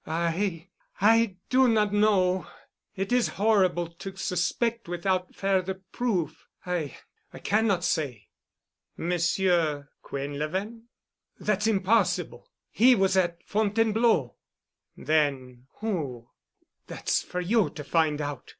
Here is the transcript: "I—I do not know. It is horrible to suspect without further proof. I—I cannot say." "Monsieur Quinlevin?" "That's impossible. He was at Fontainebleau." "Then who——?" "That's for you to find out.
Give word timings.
"I—I 0.07 1.35
do 1.51 1.67
not 1.67 1.93
know. 1.93 2.47
It 2.95 3.11
is 3.13 3.27
horrible 3.37 3.85
to 3.85 4.15
suspect 4.15 4.87
without 4.89 5.35
further 5.35 5.75
proof. 5.91 6.47
I—I 6.65 7.37
cannot 7.37 7.83
say." 7.83 8.29
"Monsieur 8.97 9.89
Quinlevin?" 10.01 10.85
"That's 11.39 11.67
impossible. 11.67 12.49
He 12.71 12.95
was 12.95 13.15
at 13.15 13.43
Fontainebleau." 13.43 14.37
"Then 14.97 15.67
who——?" 15.81 16.29
"That's 16.87 17.21
for 17.21 17.39
you 17.39 17.69
to 17.69 17.83
find 17.83 18.19
out. 18.21 18.49